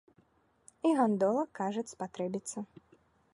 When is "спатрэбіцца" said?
1.93-2.57